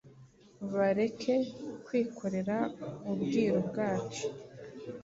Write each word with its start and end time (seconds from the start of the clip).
Bareke 0.73 1.35
kwikorera 1.85 2.57
Ubwiru 3.11 3.59
bwacu 3.67 4.25